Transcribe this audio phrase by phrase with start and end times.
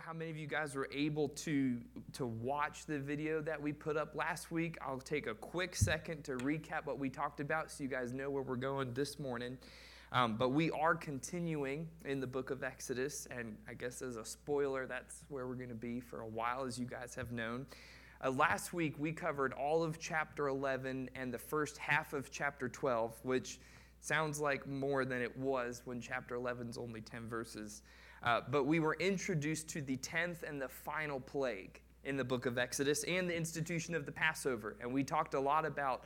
[0.00, 1.76] how many of you guys were able to,
[2.14, 4.78] to watch the video that we put up last week.
[4.80, 8.30] I'll take a quick second to recap what we talked about so you guys know
[8.30, 9.58] where we're going this morning.
[10.12, 14.24] Um, but we are continuing in the book of Exodus, and I guess as a
[14.24, 17.66] spoiler, that's where we're going to be for a while, as you guys have known.
[18.24, 22.68] Uh, last week, we covered all of chapter 11 and the first half of chapter
[22.68, 23.60] 12, which
[24.00, 27.82] sounds like more than it was when chapter 11 is only 10 verses.
[28.22, 32.46] Uh, but we were introduced to the 10th and the final plague in the book
[32.46, 34.76] of Exodus and the institution of the Passover.
[34.80, 36.04] And we talked a lot about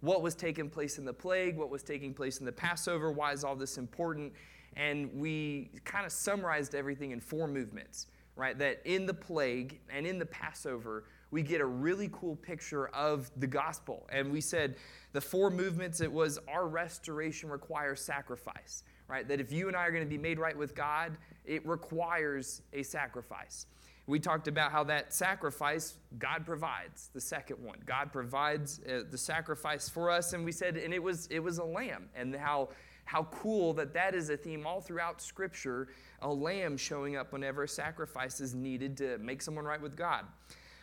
[0.00, 3.32] what was taking place in the plague, what was taking place in the Passover, why
[3.32, 4.32] is all this important.
[4.76, 8.58] And we kind of summarized everything in four movements, right?
[8.58, 13.30] That in the plague and in the Passover, we get a really cool picture of
[13.36, 14.06] the gospel.
[14.12, 14.76] And we said
[15.12, 19.26] the four movements it was our restoration requires sacrifice, right?
[19.28, 22.62] That if you and I are going to be made right with God, it requires
[22.72, 23.66] a sacrifice.
[24.06, 27.10] We talked about how that sacrifice God provides.
[27.12, 31.02] The second one, God provides uh, the sacrifice for us, and we said, and it
[31.02, 32.68] was it was a lamb, and how
[33.04, 35.88] how cool that that is a theme all throughout Scripture.
[36.22, 40.24] A lamb showing up whenever a sacrifice is needed to make someone right with God.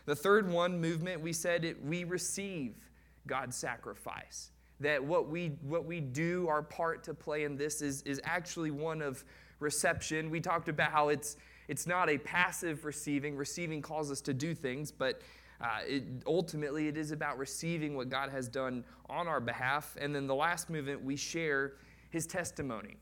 [0.06, 2.76] The third one movement, we said it, we receive
[3.26, 4.52] God's sacrifice.
[4.84, 8.72] That what we what we do, our part to play in this is is actually
[8.72, 9.26] one of
[9.64, 10.30] reception.
[10.30, 13.36] We talked about how it's, it's not a passive receiving.
[13.36, 15.22] Receiving calls us to do things, but
[15.60, 19.98] uh, it, ultimately it is about receiving what God has done on our behalf.
[20.00, 21.74] And then the last movement, we share
[22.12, 22.98] his testimony.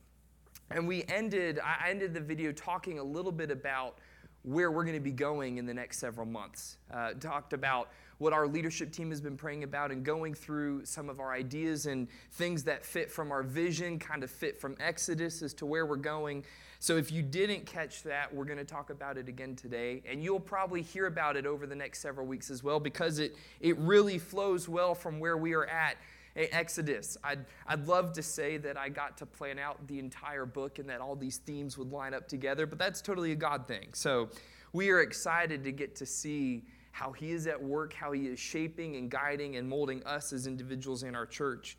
[0.69, 3.97] And we ended, I ended the video talking a little bit about
[4.43, 6.77] where we're going to be going in the next several months.
[6.93, 7.89] Uh, talked about
[8.22, 11.88] what our leadership team has been praying about and going through some of our ideas
[11.88, 15.88] and things that fit from our vision, kind of fit from Exodus as to where
[15.88, 16.44] we're going.
[16.77, 20.03] So if you didn't catch that, we're going to talk about it again today.
[20.08, 23.36] And you'll probably hear about it over the next several weeks as well because it,
[23.59, 25.97] it really flows well from where we are at
[26.36, 27.17] Exodus.
[27.23, 30.88] I'd, I'd love to say that I got to plan out the entire book and
[30.89, 33.89] that all these themes would line up together, but that's totally a God thing.
[33.93, 34.30] So
[34.73, 38.39] we are excited to get to see how He is at work, how He is
[38.39, 41.77] shaping and guiding and molding us as individuals in our church.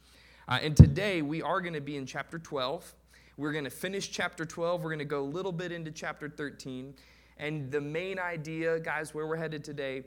[0.49, 2.95] Uh, and today we are going to be in chapter 12.
[3.37, 4.83] We're going to finish chapter 12.
[4.83, 6.95] We're going to go a little bit into chapter 13.
[7.39, 10.05] And the main idea, guys, where we're headed today,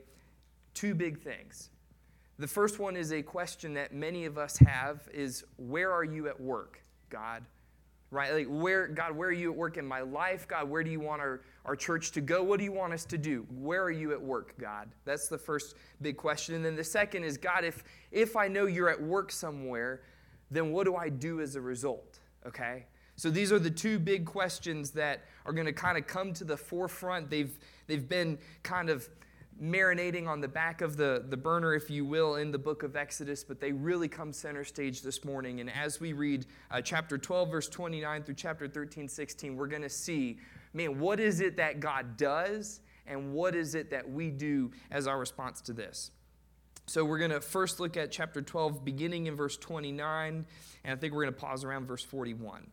[0.74, 1.70] two big things.
[2.38, 6.28] The first one is a question that many of us have is where are you
[6.28, 7.44] at work, God?
[8.10, 8.32] Right?
[8.32, 10.46] Like, where, God, where are you at work in my life?
[10.46, 12.42] God, where do you want our, our church to go?
[12.42, 13.46] What do you want us to do?
[13.50, 14.88] Where are you at work, God?
[15.04, 16.54] That's the first big question.
[16.54, 20.02] And then the second is, God, if, if I know you're at work somewhere,
[20.50, 22.20] then what do I do as a result?
[22.46, 22.86] Okay?
[23.16, 26.44] So these are the two big questions that are going to kind of come to
[26.44, 27.30] the forefront.
[27.30, 29.08] They've, they've been kind of
[29.60, 32.96] marinating on the back of the, the burner, if you will, in the book of
[32.96, 35.60] Exodus, but they really come center stage this morning.
[35.60, 39.82] And as we read uh, chapter 12, verse 29 through chapter 13, 16, we're going
[39.82, 40.38] to see,
[40.74, 45.06] man, what is it that God does and what is it that we do as
[45.06, 46.10] our response to this?
[46.86, 50.46] So we're going to first look at chapter 12, beginning in verse 29,
[50.84, 52.66] and I think we're going to pause around verse 41.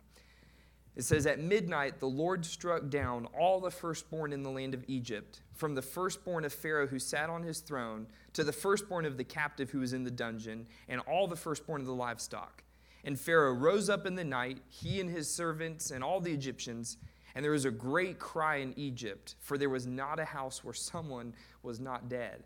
[0.96, 4.84] It says, At midnight, the Lord struck down all the firstborn in the land of
[4.88, 9.18] Egypt, from the firstborn of Pharaoh who sat on his throne, to the firstborn of
[9.18, 12.64] the captive who was in the dungeon, and all the firstborn of the livestock.
[13.04, 16.98] And Pharaoh rose up in the night, he and his servants, and all the Egyptians,
[17.36, 20.74] and there was a great cry in Egypt, for there was not a house where
[20.74, 22.44] someone was not dead.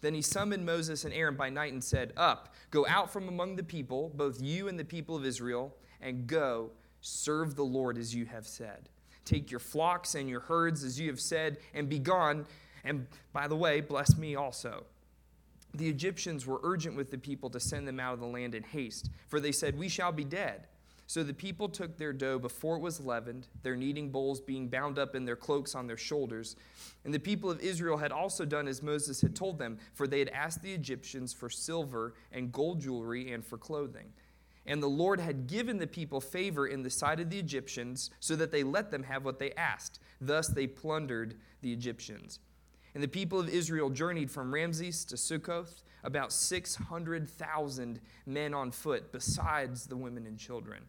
[0.00, 3.56] Then he summoned Moses and Aaron by night and said, Up, go out from among
[3.56, 6.70] the people, both you and the people of Israel, and go
[7.02, 8.88] Serve the Lord as you have said.
[9.24, 12.46] Take your flocks and your herds as you have said, and be gone.
[12.84, 14.84] And by the way, bless me also.
[15.74, 18.62] The Egyptians were urgent with the people to send them out of the land in
[18.62, 20.66] haste, for they said, We shall be dead.
[21.06, 24.98] So the people took their dough before it was leavened, their kneading bowls being bound
[24.98, 26.56] up in their cloaks on their shoulders.
[27.04, 30.20] And the people of Israel had also done as Moses had told them, for they
[30.20, 34.12] had asked the Egyptians for silver and gold jewelry and for clothing.
[34.66, 38.36] And the Lord had given the people favor in the sight of the Egyptians, so
[38.36, 39.98] that they let them have what they asked.
[40.20, 42.38] Thus they plundered the Egyptians.
[42.94, 49.12] And the people of Israel journeyed from Ramses to Succoth, about 600,000 men on foot,
[49.12, 50.82] besides the women and children.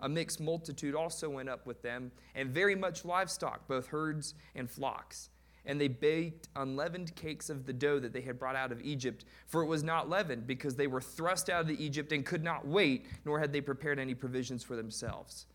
[0.00, 4.70] A mixed multitude also went up with them, and very much livestock, both herds and
[4.70, 5.28] flocks.
[5.66, 9.24] And they baked unleavened cakes of the dough that they had brought out of Egypt,
[9.46, 12.66] for it was not leavened, because they were thrust out of Egypt and could not
[12.66, 15.46] wait, nor had they prepared any provisions for themselves.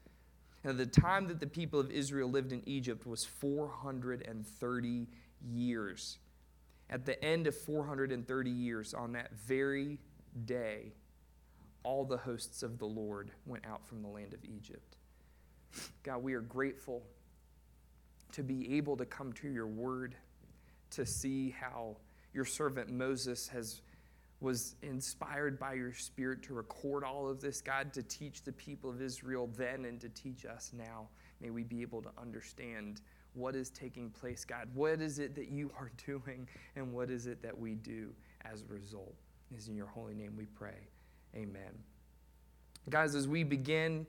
[0.64, 5.08] Now, the time that the people of Israel lived in Egypt was 430
[5.48, 6.18] years.
[6.90, 10.00] At the end of 430 years, on that very
[10.46, 10.94] day,
[11.84, 14.98] all the hosts of the Lord went out from the land of Egypt.
[16.04, 17.04] God, we are grateful
[18.36, 20.16] to be able to come to your word,
[20.92, 21.96] to see how
[22.34, 23.82] your servant Moses has
[24.42, 28.90] was inspired by your spirit to record all of this, God, to teach the people
[28.90, 31.08] of Israel then and to teach us now.
[31.40, 33.02] May we be able to understand
[33.34, 34.68] what is taking place, God.
[34.74, 38.62] What is it that you are doing, and what is it that we do as
[38.62, 39.16] a result?
[39.52, 40.90] It is in your holy name we pray.
[41.34, 41.72] Amen.
[42.90, 44.06] Guys, as we begin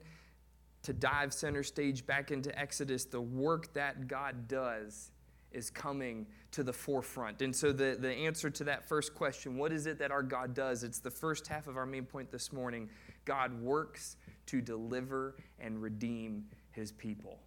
[0.87, 5.11] to dive center stage back into Exodus, the work that God does
[5.51, 7.41] is coming to the forefront.
[7.41, 10.53] And so, the, the answer to that first question, what is it that our God
[10.53, 10.85] does?
[10.85, 12.89] It's the first half of our main point this morning.
[13.25, 17.41] God works to deliver and redeem his people.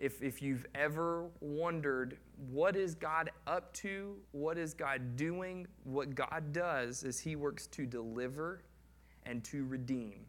[0.00, 2.18] If, if you've ever wondered,
[2.50, 4.16] what is God up to?
[4.32, 5.68] What is God doing?
[5.84, 8.62] What God does is he works to deliver
[9.22, 10.26] and to redeem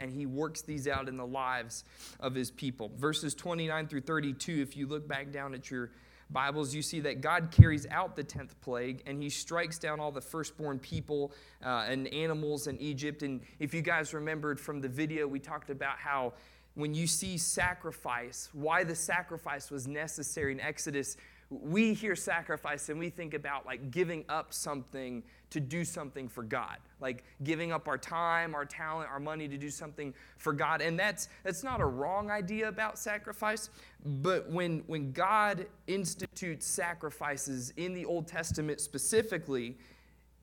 [0.00, 1.84] and he works these out in the lives
[2.18, 2.90] of his people.
[2.96, 5.90] Verses 29 through 32, if you look back down at your
[6.30, 10.12] Bibles, you see that God carries out the 10th plague and he strikes down all
[10.12, 11.32] the firstborn people
[11.64, 13.22] uh, and animals in Egypt.
[13.22, 16.34] And if you guys remembered from the video, we talked about how
[16.74, 21.16] when you see sacrifice, why the sacrifice was necessary in Exodus,
[21.50, 26.44] we hear sacrifice and we think about like giving up something to do something for
[26.44, 30.80] God, like giving up our time, our talent, our money to do something for God.
[30.80, 33.68] And that's that's not a wrong idea about sacrifice,
[34.04, 39.76] but when when God institutes sacrifices in the Old Testament specifically,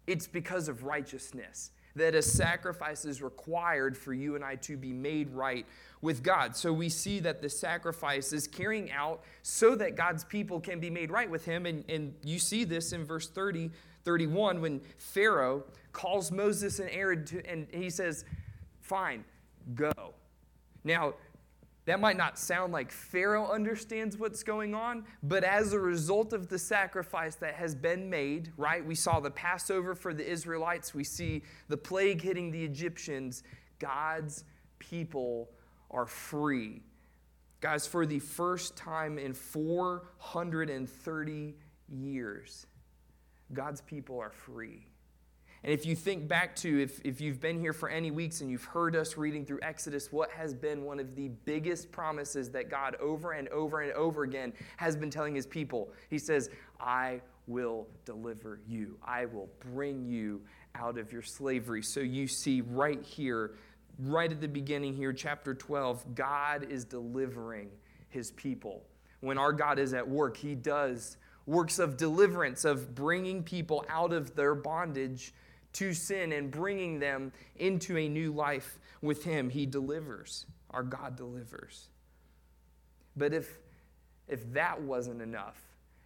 [0.08, 4.94] it's because of righteousness that a sacrifice is required for you and I to be
[4.94, 5.66] made right
[6.08, 6.56] with God.
[6.56, 10.90] So we see that the sacrifice is carrying out so that God's people can be
[10.90, 11.66] made right with Him.
[11.66, 13.70] And, and you see this in verse 30,
[14.06, 18.24] 31, when Pharaoh calls Moses and Aaron to, and he says,
[18.80, 19.26] Fine,
[19.76, 19.92] go.
[20.86, 21.16] Now,
[21.84, 26.48] that might not sound like Pharaoh understands what's going on, but as a result of
[26.48, 28.86] the sacrifice that has been made, right?
[28.86, 33.44] We saw the Passover for the Israelites, we see the plague hitting the Egyptians.
[33.80, 34.46] God's
[34.80, 35.50] people
[35.92, 36.82] are free.
[37.60, 41.56] Guys, for the first time in 430
[41.90, 42.68] years,
[43.54, 44.86] God's people are free.
[45.64, 48.52] And if you think back to, if, if you've been here for any weeks and
[48.52, 52.70] you've heard us reading through Exodus, what has been one of the biggest promises that
[52.70, 55.90] God over and over and over again has been telling his people?
[56.10, 56.50] He says,
[56.80, 60.42] I will deliver you, I will bring you
[60.76, 61.82] out of your slavery.
[61.82, 63.56] So you see right here,
[64.00, 67.70] right at the beginning here, chapter 12, God is delivering
[68.10, 68.84] his people.
[69.22, 71.18] When our God is at work, he does
[71.48, 75.34] works of deliverance, of bringing people out of their bondage
[75.74, 79.50] to sin and bringing them into a new life with Him.
[79.50, 80.46] He delivers.
[80.70, 81.88] Our God delivers.
[83.16, 83.58] But if,
[84.28, 85.60] if that wasn't enough,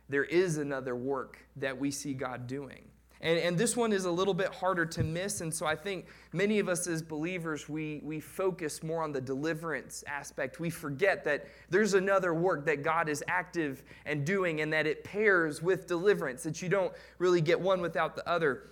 [0.07, 2.90] there is another work that we see God doing.
[3.21, 5.41] And, and this one is a little bit harder to miss.
[5.41, 9.21] And so I think many of us as believers, we, we focus more on the
[9.21, 10.59] deliverance aspect.
[10.59, 15.03] We forget that there's another work that God is active and doing and that it
[15.03, 18.71] pairs with deliverance, that you don't really get one without the other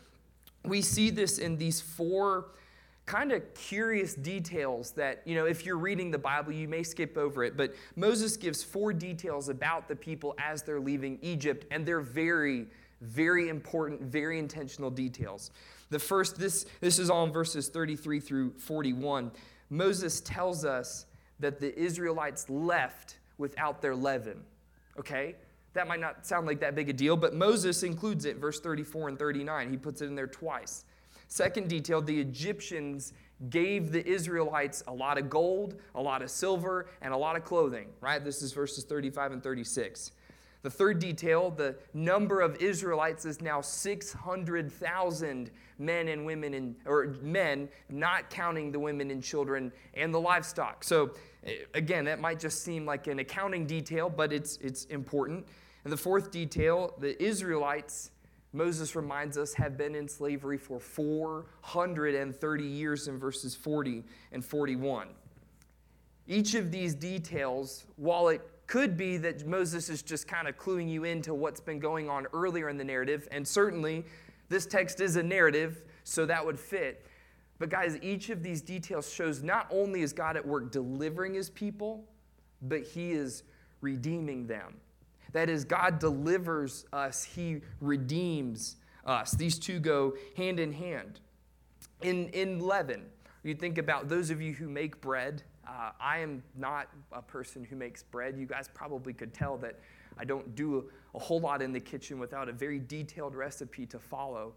[0.63, 2.51] we see this in these four
[3.05, 7.17] kind of curious details that, you know, if you're reading the Bible, you may skip
[7.17, 7.57] over it.
[7.57, 12.67] But Moses gives four details about the people as they're leaving Egypt, and they're very,
[13.01, 15.51] very important, very intentional details.
[15.89, 19.31] The first, this, this is all in verses 33 through 41.
[19.69, 21.05] Moses tells us
[21.39, 24.41] that the Israelites left without their leaven.
[24.97, 25.35] Okay?
[25.73, 29.09] That might not sound like that big a deal, but Moses includes it, verse 34
[29.09, 29.69] and 39.
[29.69, 30.85] He puts it in there twice.
[31.27, 33.13] Second detail the Egyptians
[33.49, 37.45] gave the Israelites a lot of gold, a lot of silver, and a lot of
[37.45, 38.23] clothing, right?
[38.23, 40.11] This is verses 35 and 36.
[40.61, 47.15] The third detail the number of Israelites is now 600,000 men and women, in, or
[47.21, 50.83] men, not counting the women and children and the livestock.
[50.83, 51.11] So,
[51.73, 55.47] again, that might just seem like an accounting detail, but it's, it's important.
[55.85, 58.11] And the fourth detail the Israelites,
[58.51, 65.07] Moses reminds us, have been in slavery for 430 years in verses 40 and 41.
[66.27, 70.87] Each of these details, while it could be that Moses is just kind of cluing
[70.87, 74.05] you into what's been going on earlier in the narrative, and certainly
[74.47, 77.03] this text is a narrative, so that would fit.
[77.57, 81.49] But guys, each of these details shows not only is God at work delivering his
[81.49, 82.05] people,
[82.61, 83.43] but He is
[83.81, 84.77] redeeming them.
[85.31, 89.31] That is, God delivers us, He redeems us.
[89.31, 91.19] These two go hand in hand.
[92.01, 93.05] In, in leaven,
[93.43, 95.41] you think about those of you who make bread.
[95.67, 98.37] Uh, I am not a person who makes bread.
[98.37, 99.79] You guys probably could tell that
[100.17, 103.99] I don't do a, whole lot in the kitchen without a very detailed recipe to
[103.99, 104.53] follow.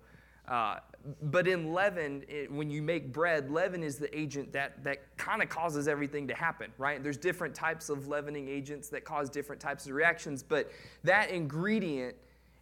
[0.48, 0.78] Uh,
[1.22, 5.40] but in leaven, it, when you make bread, leaven is the agent that, that kind
[5.40, 7.02] of causes everything to happen, right?
[7.02, 10.70] There's different types of leavening agents that cause different types of reactions, but
[11.04, 12.16] that ingredient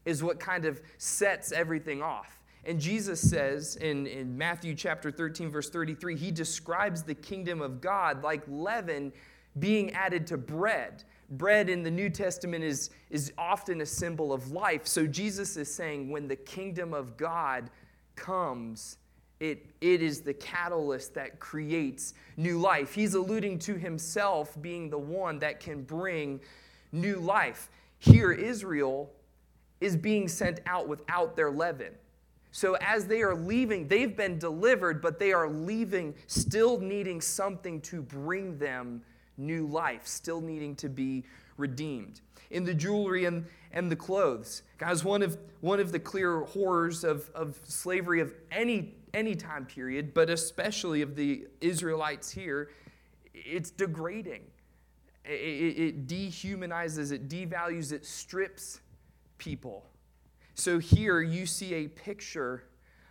[0.05, 2.40] is what kind of sets everything off.
[2.65, 7.81] And Jesus says in, in Matthew chapter 13, verse 33, he describes the kingdom of
[7.81, 9.13] God like leaven
[9.59, 11.05] being added to bread.
[11.31, 14.87] Bread in the New Testament is, is often a symbol of life.
[14.87, 17.71] So Jesus is saying when the kingdom of God
[18.15, 18.99] comes,
[19.39, 22.95] it, it is the catalyst that creates new life.
[22.95, 26.41] He's alluding to himself being the one that can bring
[26.93, 27.71] new life.
[27.99, 29.11] Here, Israel
[29.81, 31.93] is being sent out without their leaven.
[32.53, 37.81] So, as they are leaving, they've been delivered, but they are leaving still needing something
[37.83, 39.03] to bring them
[39.37, 41.25] new life, still needing to be
[41.57, 42.21] redeemed.
[42.51, 44.63] In the jewelry and, and the clothes.
[44.79, 49.67] Guys, one of, one of the clear horrors of, of slavery of any, any time
[49.67, 52.71] period, but especially of the Israelites here,
[53.33, 54.43] it's degrading.
[55.25, 58.81] It, it, it dehumanizes, it devalues, it strips
[59.39, 59.87] people.
[60.61, 62.65] So here you see a picture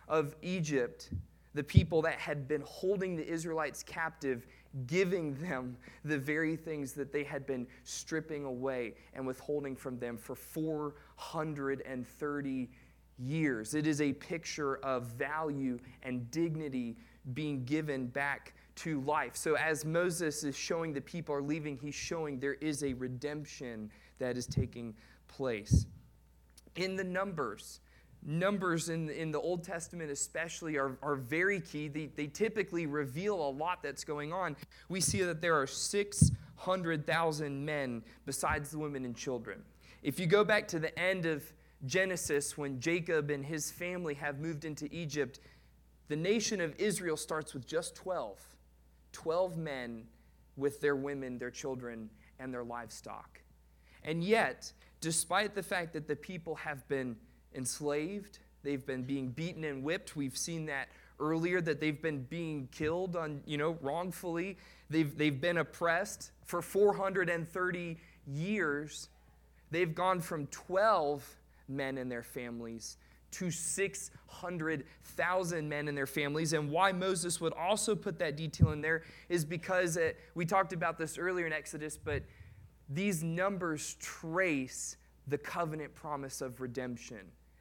[0.06, 1.10] of Egypt,
[1.52, 4.46] the people that had been holding the Israelites captive,
[4.86, 10.16] giving them the very things that they had been stripping away and withholding from them
[10.16, 12.70] for 430
[13.18, 13.74] years.
[13.74, 16.98] It is a picture of value and dignity
[17.34, 19.34] being given back to life.
[19.34, 23.90] So, as Moses is showing the people are leaving, he's showing there is a redemption
[24.20, 24.94] that is taking
[25.26, 25.86] place
[26.76, 27.80] in the numbers.
[28.22, 31.88] Numbers in, in the Old Testament, especially, are, are very key.
[31.88, 34.56] They, they typically reveal a lot that's going on.
[34.88, 39.62] We see that there are 600,000 men besides the women and children.
[40.02, 41.50] If you go back to the end of
[41.86, 45.40] Genesis, when Jacob and his family have moved into Egypt,
[46.08, 48.38] the nation of Israel starts with just 12.
[49.12, 50.04] 12 men
[50.56, 53.40] with their women, their children, and their livestock.
[54.02, 57.16] And yet, despite the fact that the people have been
[57.54, 60.88] enslaved, they've been being beaten and whipped, we've seen that
[61.18, 64.56] earlier that they've been being killed on, you know, wrongfully.
[64.88, 69.08] They've, they've been oppressed for 430 years.
[69.70, 71.36] They've gone from 12
[71.68, 72.96] men and their families
[73.32, 76.52] to 600,000 men and their families.
[76.52, 80.72] And why Moses would also put that detail in there is because it, we talked
[80.72, 82.24] about this earlier in Exodus, but
[82.90, 84.96] these numbers trace
[85.28, 87.20] the covenant promise of redemption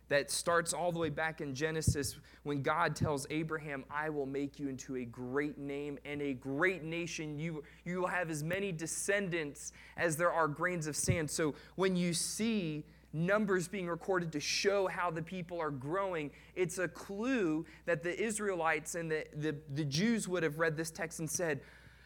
[0.10, 4.60] that starts all the way back in Genesis when God tells Abraham, I will make
[4.60, 7.40] you into a great name and a great nation.
[7.40, 11.30] You, you will have as many descendants as there are grains of sand.
[11.30, 12.84] So when you see
[13.14, 18.20] numbers being recorded to show how the people are growing, it's a clue that the
[18.20, 21.62] Israelites and the, the, the Jews would have read this text and said,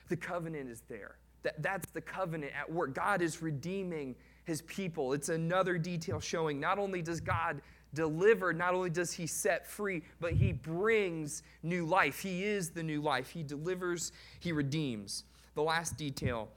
[0.09, 1.15] The covenant is there.
[1.43, 2.93] That, that's the covenant at work.
[2.93, 5.13] God is redeeming his people.
[5.13, 7.61] It's another detail showing not only does God
[7.93, 12.19] deliver, not only does he set free, but he brings new life.
[12.19, 13.29] He is the new life.
[13.29, 15.23] He delivers, he redeems.
[15.55, 16.49] The last detail,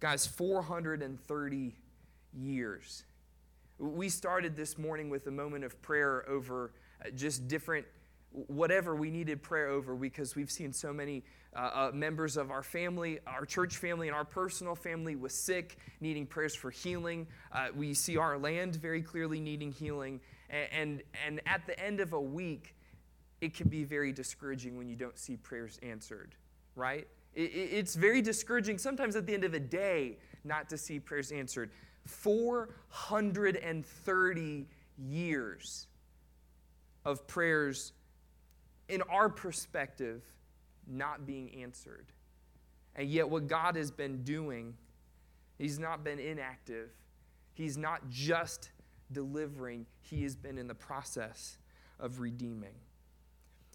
[0.00, 1.76] guys, 430
[2.34, 3.04] years.
[3.78, 6.72] We started this morning with a moment of prayer over
[7.04, 7.86] uh, just different,
[8.32, 11.24] whatever we needed prayer over because we've seen so many
[11.56, 15.78] uh, uh, members of our family, our church family, and our personal family was sick,
[16.00, 17.26] needing prayers for healing.
[17.52, 20.20] Uh, we see our land very clearly needing healing.
[20.50, 22.74] And, and, and at the end of a week,
[23.40, 26.34] it can be very discouraging when you don't see prayers answered,
[26.74, 27.06] right?
[27.34, 31.00] It, it, it's very discouraging sometimes at the end of a day not to see
[31.00, 31.70] prayers answered.
[32.06, 34.66] 430
[34.98, 35.86] years
[37.04, 37.92] of prayers,
[38.88, 40.22] in our perspective,
[40.86, 42.06] not being answered.
[42.96, 44.74] And yet, what God has been doing,
[45.58, 46.90] He's not been inactive.
[47.54, 48.70] He's not just
[49.12, 51.58] delivering, He has been in the process
[51.98, 52.74] of redeeming.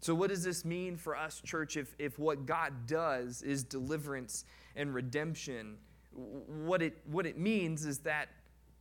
[0.00, 4.44] So, what does this mean for us, church, if, if what God does is deliverance
[4.76, 5.78] and redemption?
[6.12, 8.28] What it, what it means is that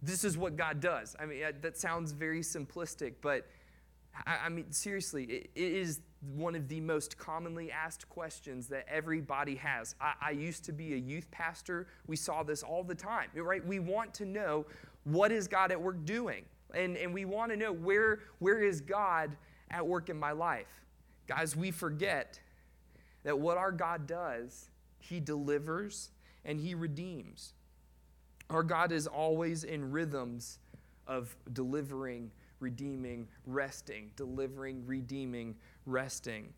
[0.01, 1.15] this is what God does.
[1.17, 3.47] I mean, that sounds very simplistic, but
[4.27, 6.01] I, mean, seriously, it, it is
[6.35, 9.95] one of the most commonly asked questions that everybody has.
[9.99, 11.87] I, I used to be a youth pastor.
[12.07, 13.65] We saw this all the time, right?
[13.65, 14.65] We want to know
[15.03, 16.45] what is God at work doing?
[16.73, 19.35] And, and we want to know where, where is God
[19.69, 20.81] at work in my life?
[21.27, 22.39] Guys, we forget
[23.23, 26.11] that what our God does, He delivers
[26.45, 27.53] and He redeems.
[28.49, 30.59] Our God is always in rhythms
[31.07, 32.31] of delivering,
[32.63, 35.55] redeeming, resting, delivering, redeeming,
[35.85, 36.53] resting.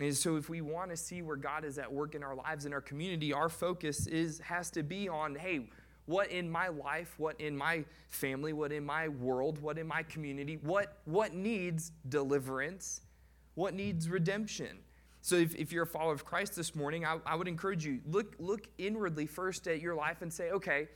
[0.00, 2.66] And so if we want to see where God is at work in our lives
[2.66, 5.68] in our community, our focus is has to be on, hey,
[6.06, 10.02] what in my life, what in my family, what in my world, what in my
[10.04, 13.02] community, what, what needs deliverance,
[13.54, 14.78] what needs redemption.
[15.20, 18.00] So if, if you're a follower of Christ this morning, I, I would encourage you,
[18.10, 20.88] look, look inwardly first at your life and say, okay,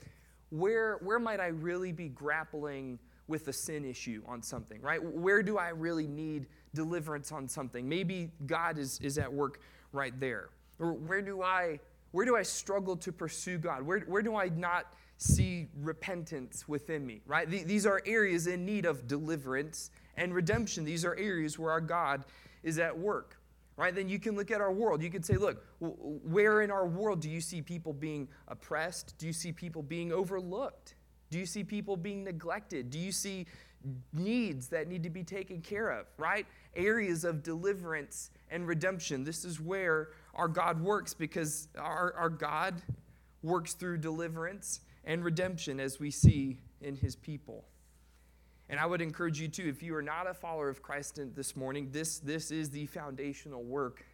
[0.49, 2.99] where, where might I really be grappling
[3.33, 5.03] with a sin issue on something, right?
[5.03, 7.89] Where do I really need deliverance on something?
[7.89, 9.61] Maybe God is, is at work
[9.91, 10.51] right there.
[10.79, 13.85] Or where do I where do I struggle to pursue God?
[13.85, 17.49] Where, where do I not see repentance within me, right?
[17.49, 20.85] These are areas in need of deliverance and redemption.
[20.85, 22.27] These are areas where our God
[22.63, 23.39] is at work,
[23.79, 23.95] right?
[23.95, 25.03] Then you can look at our world.
[25.03, 29.15] You can say, look, where in our world do you see people being oppressed?
[29.17, 30.97] Do you see people being overlooked?
[31.33, 32.91] Do you see people being neglected?
[32.91, 33.47] Do you see
[34.13, 36.47] needs that need to be taken care of, right?
[36.77, 39.25] Areas of deliverance and redemption.
[39.25, 42.83] This is where our God works because our, our God
[43.43, 47.65] works through deliverance and redemption as we see in his people.
[48.69, 51.57] And I would encourage you too, if you are not a follower of Christ this
[51.57, 54.05] morning, this, this is the foundational work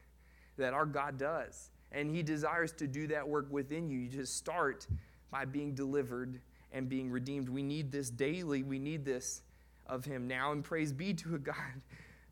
[0.56, 1.70] that our God does.
[1.90, 3.98] And he desires to do that work within you.
[3.98, 4.86] You just start
[5.30, 6.40] by being delivered
[6.72, 7.48] and being redeemed.
[7.48, 8.62] We need this daily.
[8.62, 9.42] We need this
[9.86, 10.52] of him now.
[10.52, 11.82] And praise be to a God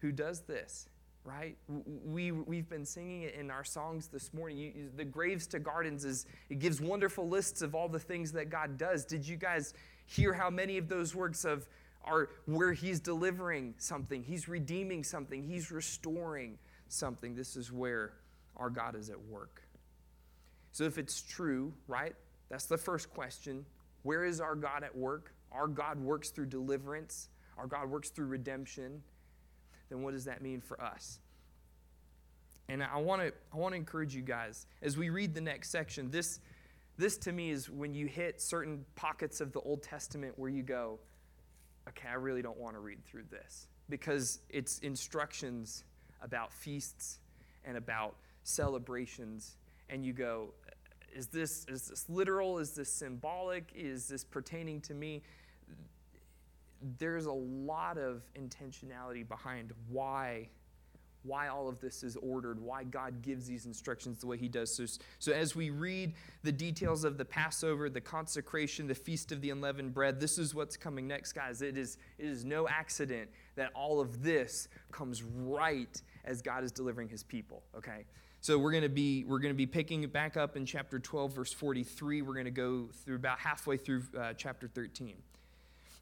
[0.01, 0.89] who does this
[1.27, 1.57] right?
[2.05, 4.59] We, we've been singing it in our songs this morning.
[4.59, 8.49] You, the Graves to Gardens is, it gives wonderful lists of all the things that
[8.49, 9.05] God does.
[9.05, 9.75] Did you guys
[10.07, 11.69] hear how many of those works of
[12.05, 16.57] are where he's delivering something, he's redeeming something, he's restoring
[16.89, 17.35] something.
[17.35, 18.13] This is where
[18.57, 19.63] our God is at work.
[20.71, 22.15] So if it's true, right?
[22.49, 23.67] That's the first question.
[24.07, 25.35] Where is our God at work?
[25.51, 27.29] Our God works through deliverance.
[27.59, 29.03] Our God works through redemption
[29.89, 31.21] then what does that mean for us?
[32.69, 35.71] And I want to I want to encourage you guys as we read the next
[35.71, 36.11] section.
[36.11, 36.41] This
[36.99, 40.63] this to me is when you hit certain pockets of the Old Testament where you
[40.63, 40.99] go,
[41.89, 45.85] okay, I really don't want to read through this because it's instructions
[46.23, 47.21] about feasts
[47.65, 49.57] and about celebrations
[49.89, 50.49] and you go,
[51.17, 52.59] is this is this literal?
[52.59, 53.73] Is this symbolic?
[53.75, 55.23] Is this pertaining to me?
[56.99, 60.49] there's a lot of intentionality behind why
[61.23, 64.77] why all of this is ordered, why God gives these instructions the way He does.
[64.77, 64.85] So,
[65.19, 69.51] so, as we read the details of the Passover, the consecration, the Feast of the
[69.51, 71.63] Unleavened Bread, this is what's coming next, guys.
[71.63, 76.71] It is, it is no accident that all of this comes right as God is
[76.71, 78.05] delivering His people, okay?
[78.47, 81.01] So we're going to be we're going to be picking it back up in chapter
[81.01, 82.23] 12 verse 43.
[82.23, 85.15] We're going to go through about halfway through uh, chapter 13.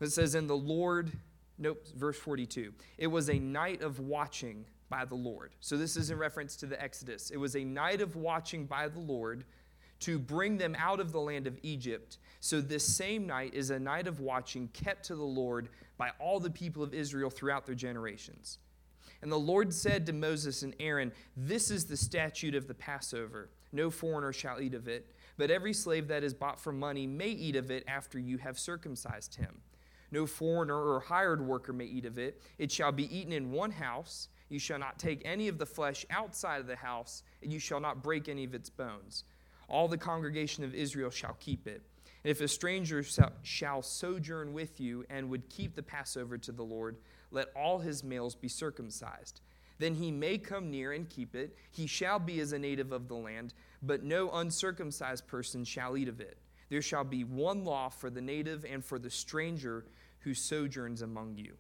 [0.02, 1.10] It says, in the Lord,
[1.56, 2.74] nope, verse 42.
[2.98, 5.52] It was a night of watching by the Lord.
[5.60, 7.30] So this is in reference to the Exodus.
[7.30, 9.44] It was a night of watching by the Lord
[10.00, 12.18] to bring them out of the land of Egypt.
[12.40, 16.40] So this same night is a night of watching kept to the Lord by all
[16.40, 18.58] the people of Israel throughout their generations.
[19.24, 23.48] And the Lord said to Moses and Aaron, This is the statute of the Passover.
[23.72, 27.30] No foreigner shall eat of it, but every slave that is bought for money may
[27.30, 29.62] eat of it after you have circumcised him.
[30.10, 32.42] No foreigner or hired worker may eat of it.
[32.58, 34.28] It shall be eaten in one house.
[34.50, 37.80] You shall not take any of the flesh outside of the house, and you shall
[37.80, 39.24] not break any of its bones.
[39.70, 41.80] All the congregation of Israel shall keep it.
[42.24, 43.02] And if a stranger
[43.42, 46.98] shall sojourn with you and would keep the Passover to the Lord,
[47.34, 49.40] let all his males be circumcised.
[49.78, 51.56] Then he may come near and keep it.
[51.70, 56.08] He shall be as a native of the land, but no uncircumcised person shall eat
[56.08, 56.38] of it.
[56.70, 59.84] There shall be one law for the native and for the stranger
[60.20, 61.54] who sojourns among you.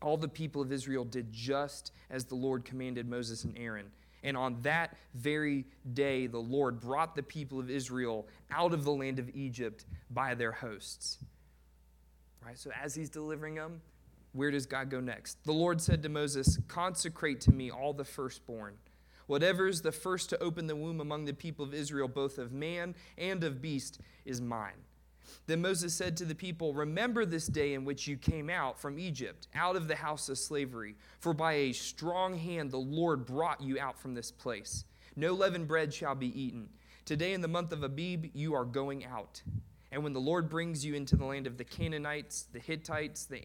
[0.00, 3.90] All the people of Israel did just as the Lord commanded Moses and Aaron.
[4.22, 8.92] And on that very day, the Lord brought the people of Israel out of the
[8.92, 11.18] land of Egypt by their hosts.
[12.44, 12.58] Right?
[12.58, 13.80] So, as he's delivering them,
[14.32, 15.42] where does God go next?
[15.44, 18.74] The Lord said to Moses, Consecrate to me all the firstborn.
[19.26, 22.52] Whatever is the first to open the womb among the people of Israel, both of
[22.52, 24.84] man and of beast, is mine.
[25.46, 28.98] Then Moses said to the people, Remember this day in which you came out from
[28.98, 30.96] Egypt, out of the house of slavery.
[31.20, 34.84] For by a strong hand the Lord brought you out from this place.
[35.16, 36.68] No leavened bread shall be eaten.
[37.04, 39.42] Today in the month of Abib you are going out.
[39.90, 43.42] And when the Lord brings you into the land of the Canaanites, the Hittites, the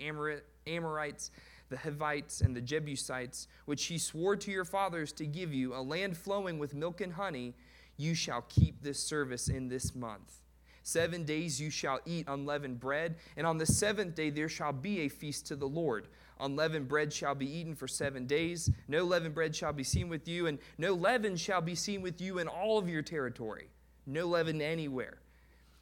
[0.68, 1.32] Amorites,
[1.70, 5.82] the Hivites, and the Jebusites, which he swore to your fathers to give you, a
[5.82, 7.54] land flowing with milk and honey,
[7.98, 10.42] you shall keep this service in this month.
[10.84, 15.02] Seven days you shall eat unleavened bread, and on the seventh day there shall be
[15.02, 16.10] a feast to the Lord.
[16.42, 18.70] Unleavened bread shall be eaten for seven days.
[18.90, 22.20] No leavened bread shall be seen with you, and no leaven shall be seen with
[22.20, 23.70] you in all of your territory.
[24.06, 25.20] No leaven anywhere.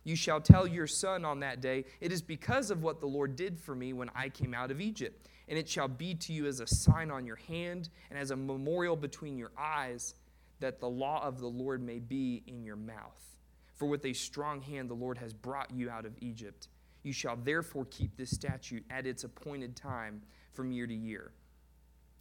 [0.03, 3.35] You shall tell your son on that day, It is because of what the Lord
[3.35, 5.27] did for me when I came out of Egypt.
[5.47, 8.35] And it shall be to you as a sign on your hand and as a
[8.35, 10.15] memorial between your eyes,
[10.59, 13.35] that the law of the Lord may be in your mouth.
[13.75, 16.69] For with a strong hand the Lord has brought you out of Egypt.
[17.03, 20.21] You shall therefore keep this statute at its appointed time
[20.53, 21.31] from year to year.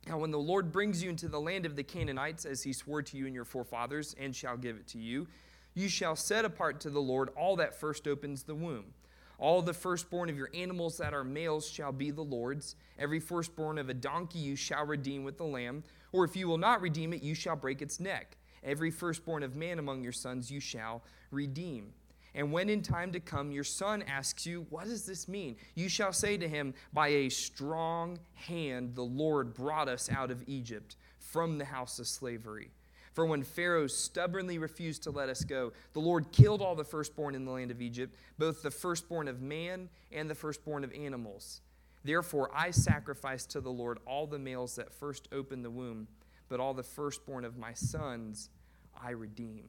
[0.07, 3.03] Now, when the Lord brings you into the land of the Canaanites, as he swore
[3.03, 5.27] to you and your forefathers, and shall give it to you,
[5.75, 8.87] you shall set apart to the Lord all that first opens the womb.
[9.39, 12.77] All the firstborn of your animals that are males shall be the Lord's.
[12.99, 16.59] Every firstborn of a donkey you shall redeem with the lamb, or if you will
[16.59, 18.37] not redeem it, you shall break its neck.
[18.63, 21.95] Every firstborn of man among your sons you shall redeem.
[22.35, 25.57] And when in time to come your son asks you, What does this mean?
[25.75, 30.45] You shall say to him, By a strong hand the Lord brought us out of
[30.47, 32.71] Egypt from the house of slavery.
[33.13, 37.35] For when Pharaoh stubbornly refused to let us go, the Lord killed all the firstborn
[37.35, 41.61] in the land of Egypt, both the firstborn of man and the firstborn of animals.
[42.05, 46.07] Therefore I sacrifice to the Lord all the males that first opened the womb,
[46.49, 48.49] but all the firstborn of my sons
[49.01, 49.65] I redeem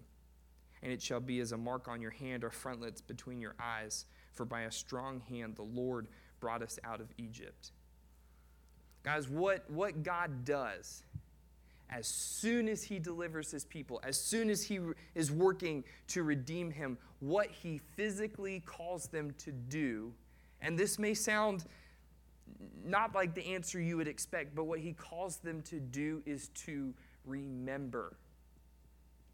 [0.83, 4.05] and it shall be as a mark on your hand or frontlets between your eyes.
[4.33, 6.07] For by a strong hand the Lord
[6.39, 7.71] brought us out of Egypt.
[9.03, 11.03] Guys, what, what God does
[11.91, 14.79] as soon as He delivers His people, as soon as He
[15.15, 20.13] is working to redeem Him, what He physically calls them to do,
[20.61, 21.65] and this may sound
[22.85, 26.49] not like the answer you would expect, but what He calls them to do is
[26.65, 26.93] to
[27.25, 28.17] remember.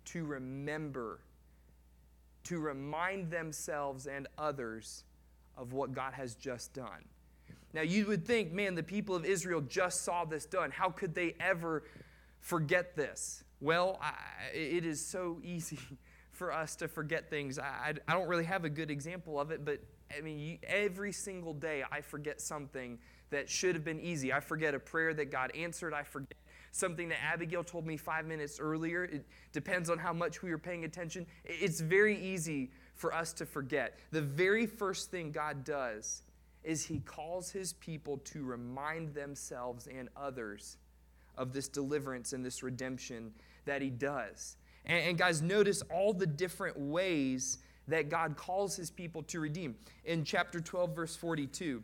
[0.05, 1.19] To remember
[2.47, 5.03] to remind themselves and others
[5.57, 7.03] of what God has just done.
[7.73, 10.71] Now, you would think, man, the people of Israel just saw this done.
[10.71, 11.83] How could they ever
[12.39, 13.43] forget this?
[13.59, 14.13] Well, I,
[14.53, 15.79] it is so easy
[16.31, 17.57] for us to forget things.
[17.57, 19.79] I, I don't really have a good example of it, but
[20.15, 24.31] I mean, every single day I forget something that should have been easy.
[24.31, 25.93] I forget a prayer that God answered.
[25.93, 26.37] I forget
[26.71, 29.03] something that Abigail told me five minutes earlier.
[29.03, 31.25] It depends on how much we were paying attention.
[31.43, 33.99] It's very easy for us to forget.
[34.11, 36.23] The very first thing God does
[36.63, 40.77] is He calls His people to remind themselves and others
[41.37, 43.31] of this deliverance and this redemption
[43.65, 44.57] that He does.
[44.85, 49.75] And, and guys, notice all the different ways that God calls His people to redeem.
[50.05, 51.83] In chapter 12, verse 42,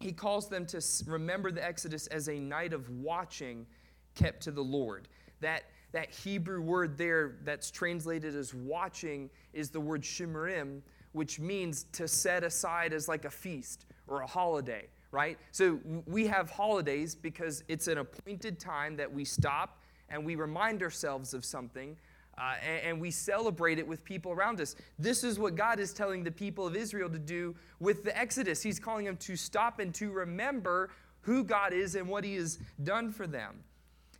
[0.00, 3.66] He calls them to remember the Exodus as a night of watching
[4.14, 5.08] kept to the Lord.
[5.40, 10.80] That, that Hebrew word there that's translated as watching is the word shimurim,
[11.12, 15.38] which means to set aside as like a feast or a holiday, right?
[15.52, 20.82] So we have holidays because it's an appointed time that we stop and we remind
[20.82, 21.96] ourselves of something.
[22.36, 24.74] Uh, and, and, we celebrate it with people around us.
[24.98, 28.60] This is what God is telling the people of Israel to do with the Exodus.
[28.60, 32.58] He's calling them to stop and to remember who God is and what He has
[32.82, 33.62] done for them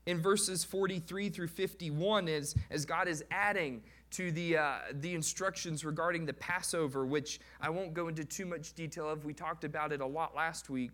[0.06, 5.84] in verses 43 through 51 as, as God is adding to the, uh, the instructions
[5.84, 9.24] regarding the Passover, which I won't go into too much detail of.
[9.24, 10.90] We talked about it a lot last week.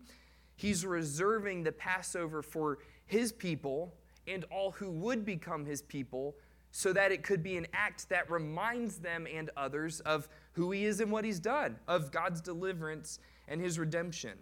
[0.55, 3.93] He's reserving the Passover for his people
[4.27, 6.35] and all who would become his people
[6.71, 10.85] so that it could be an act that reminds them and others of who he
[10.85, 14.37] is and what he's done, of God's deliverance and his redemption.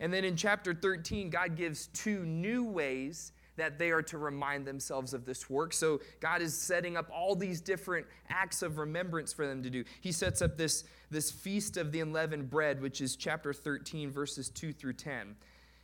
[0.00, 4.66] And then in chapter 13, God gives two new ways that they are to remind
[4.66, 5.72] themselves of this work.
[5.72, 9.84] So God is setting up all these different acts of remembrance for them to do.
[10.00, 14.48] He sets up this, this feast of the unleavened bread, which is chapter 13, verses
[14.48, 15.36] 2 through 10.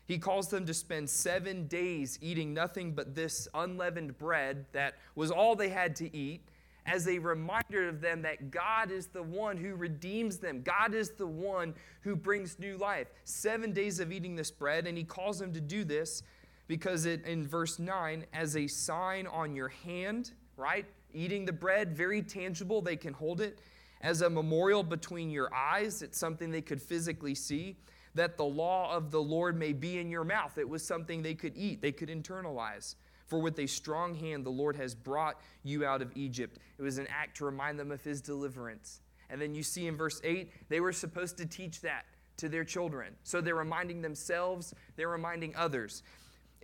[0.06, 5.30] He calls them to spend seven days eating nothing but this unleavened bread that was
[5.30, 6.42] all they had to eat
[6.86, 10.62] as a reminder of them that God is the one who redeems them.
[10.62, 13.08] God is the one who brings new life.
[13.24, 16.22] Seven days of eating this bread, and he calls them to do this
[16.66, 21.96] because it in verse 9 as a sign on your hand right eating the bread
[21.96, 23.58] very tangible they can hold it
[24.04, 26.02] as a memorial between your eyes.
[26.02, 27.76] It's something they could physically see.
[28.14, 30.56] That the law of the Lord may be in your mouth.
[30.58, 32.94] It was something they could eat, they could internalize.
[33.26, 36.58] For with a strong hand the Lord has brought you out of Egypt.
[36.78, 39.00] It was an act to remind them of his deliverance.
[39.30, 42.04] And then you see in verse 8, they were supposed to teach that
[42.36, 43.14] to their children.
[43.24, 46.02] So they're reminding themselves, they're reminding others.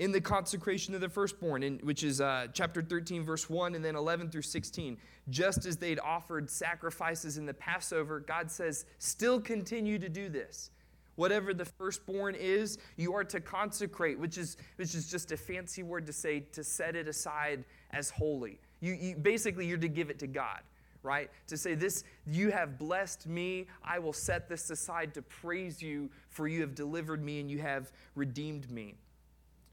[0.01, 3.85] In the consecration of the firstborn, in, which is uh, chapter 13, verse 1, and
[3.85, 4.97] then 11 through 16,
[5.29, 10.71] just as they'd offered sacrifices in the Passover, God says, still continue to do this.
[11.17, 15.83] Whatever the firstborn is, you are to consecrate, which is, which is just a fancy
[15.83, 18.59] word to say to set it aside as holy.
[18.81, 20.61] You, you, basically, you're to give it to God
[21.03, 21.31] right?
[21.47, 23.67] To say, This, you have blessed me.
[23.83, 27.59] I will set this aside to praise you, for you have delivered me and you
[27.59, 28.97] have redeemed me.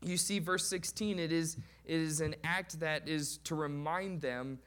[0.02, 4.60] You see, verse 16, it is, it is an act that is to remind them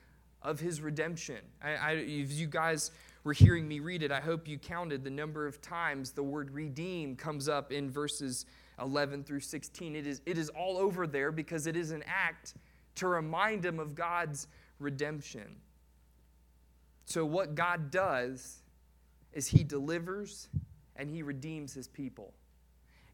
[0.42, 1.38] of his redemption.
[1.62, 2.90] I, I, if you guys
[3.24, 6.50] were hearing me read it, I hope you counted the number of times the word
[6.50, 8.46] redeem comes up in verses
[8.80, 9.94] 11 through 16.
[9.94, 12.54] It is, it is all over there because it is an act
[12.96, 15.56] to remind them of God's redemption.
[17.04, 18.62] So, what God does
[19.32, 20.48] is He delivers
[20.96, 22.32] and He redeems His people.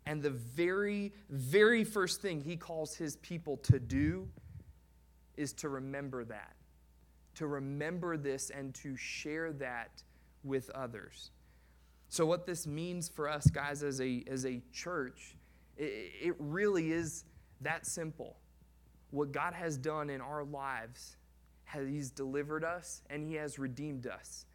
[0.06, 4.28] And the very, very first thing He calls His people to do
[5.36, 6.54] is to remember that,
[7.34, 10.02] to remember this and to share that
[10.44, 11.30] with others.
[12.08, 15.36] So, what this means for us, guys, as a, as a church,
[15.76, 17.24] it, it really is
[17.60, 18.36] that simple.
[19.10, 21.16] What God has done in our lives
[21.72, 24.46] He's delivered us and He has redeemed us.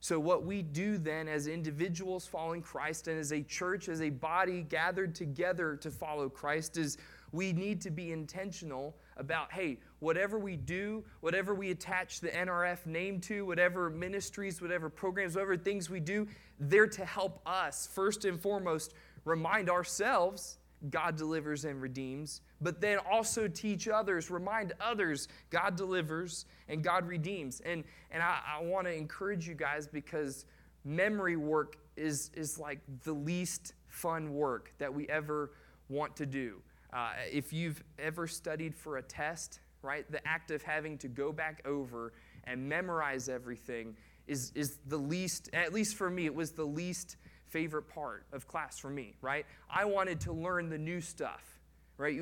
[0.00, 4.10] So, what we do then as individuals following Christ and as a church, as a
[4.10, 6.98] body gathered together to follow Christ, is
[7.32, 12.86] we need to be intentional about hey, whatever we do, whatever we attach the NRF
[12.86, 16.26] name to, whatever ministries, whatever programs, whatever things we do,
[16.60, 20.58] they're to help us, first and foremost, remind ourselves
[20.90, 27.06] God delivers and redeems, but then also teach others, remind others God delivers and God
[27.06, 27.60] redeems.
[27.60, 30.46] And, and I, I want to encourage you guys because
[30.84, 35.52] memory work is, is like the least fun work that we ever
[35.88, 36.62] want to do.
[36.92, 41.32] Uh, if you've ever studied for a test, right, the act of having to go
[41.32, 42.12] back over
[42.44, 47.16] and memorize everything is, is the least, at least for me, it was the least
[47.48, 49.46] favorite part of class for me, right?
[49.70, 51.55] I wanted to learn the new stuff,
[51.98, 52.18] right?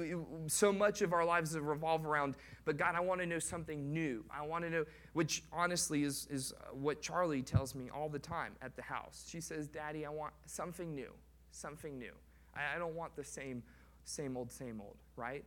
[0.46, 4.24] So much of our lives revolve around, but God, I want to know something new.
[4.30, 8.52] I want to know, which honestly is, is what Charlie tells me all the time
[8.62, 9.26] at the house.
[9.28, 11.10] She says, Daddy, I want something new,
[11.50, 12.12] something new.
[12.54, 13.62] I, I don't want the same,
[14.04, 15.44] same old, same old, right?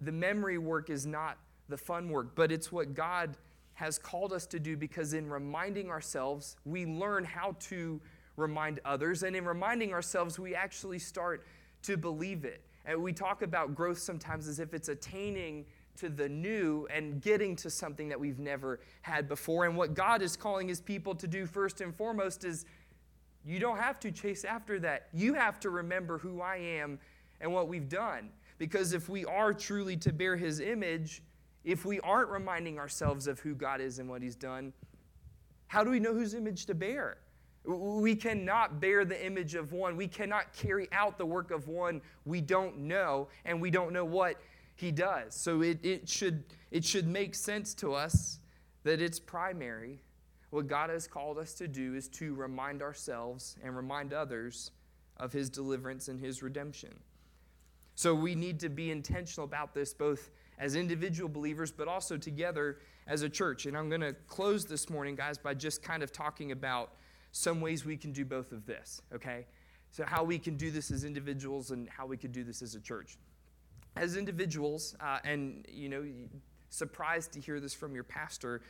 [0.00, 3.36] The memory work is not the fun work, but it's what God
[3.74, 8.00] has called us to do because in reminding ourselves, we learn how to
[8.36, 9.22] remind others.
[9.22, 11.44] And in reminding ourselves, we actually start
[11.82, 12.62] to believe it.
[12.84, 15.64] And we talk about growth sometimes as if it's attaining
[15.96, 19.64] to the new and getting to something that we've never had before.
[19.64, 22.64] And what God is calling his people to do first and foremost is
[23.44, 25.08] you don't have to chase after that.
[25.12, 26.98] You have to remember who I am
[27.40, 28.30] and what we've done.
[28.58, 31.22] Because if we are truly to bear his image,
[31.64, 34.72] if we aren't reminding ourselves of who God is and what he's done,
[35.66, 37.18] how do we know whose image to bear?
[37.64, 39.96] We cannot bear the image of one.
[39.96, 44.04] We cannot carry out the work of one we don't know, and we don't know
[44.04, 44.36] what
[44.74, 45.34] he does.
[45.34, 48.38] So it, it, should, it should make sense to us
[48.82, 50.00] that it's primary.
[50.50, 54.70] What God has called us to do is to remind ourselves and remind others
[55.16, 56.94] of his deliverance and his redemption.
[57.94, 62.78] So we need to be intentional about this, both as individual believers, but also together
[63.06, 63.66] as a church.
[63.66, 66.92] And I'm going to close this morning, guys, by just kind of talking about
[67.36, 69.44] some ways we can do both of this, okay?
[69.90, 72.76] So, how we can do this as individuals and how we could do this as
[72.76, 73.18] a church.
[73.96, 76.04] As individuals, uh, and you know,
[76.70, 78.62] surprised to hear this from your pastor,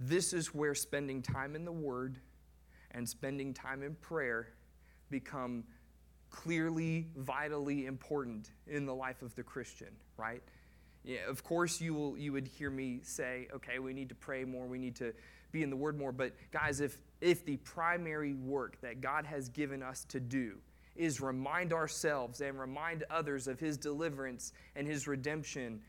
[0.00, 2.18] this is where spending time in the Word
[2.90, 4.48] and spending time in prayer
[5.08, 5.62] become
[6.30, 10.42] clearly, vitally important in the life of the Christian, right?
[11.04, 14.44] Yeah, of course, you, will, you would hear me say, okay, we need to pray
[14.44, 15.12] more, we need to
[15.50, 16.12] be in the Word more.
[16.12, 20.58] But guys, if, if the primary work that God has given us to do
[20.96, 25.80] is remind ourselves and remind others of His deliverance and His redemption,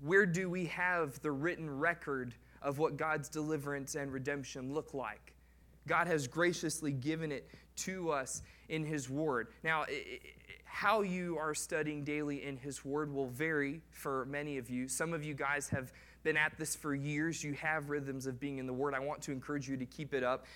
[0.00, 5.34] where do we have the written record of what God's deliverance and redemption look like?
[5.88, 9.48] God has graciously given it to us in His Word.
[9.64, 9.84] Now,
[10.72, 14.88] how you are studying daily in His Word will vary for many of you.
[14.88, 18.56] Some of you guys have been at this for years, you have rhythms of being
[18.56, 18.94] in the Word.
[18.94, 20.46] I want to encourage you to keep it up.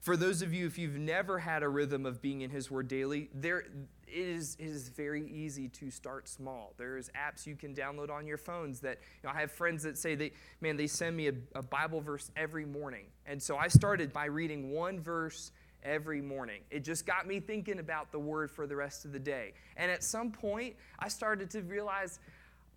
[0.00, 2.88] For those of you, if you've never had a rhythm of being in His Word
[2.88, 3.68] daily, there it
[4.08, 6.72] is, it is very easy to start small.
[6.78, 9.98] There's apps you can download on your phones that you know, I have friends that
[9.98, 13.04] say they, man, they send me a, a Bible verse every morning.
[13.26, 15.50] And so I started by reading one verse
[15.86, 16.62] every morning.
[16.70, 19.52] It just got me thinking about the Word for the rest of the day.
[19.76, 22.18] And at some point, I started to realize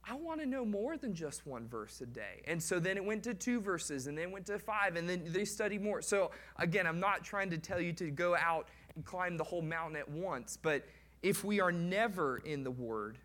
[0.07, 2.41] I want to know more than just one verse a day.
[2.45, 5.23] And so then it went to two verses, and then went to five, and then
[5.25, 6.01] they study more.
[6.01, 9.61] So again, I'm not trying to tell you to go out and climb the whole
[9.61, 10.85] mountain at once, but
[11.21, 13.17] if we are never in the Word,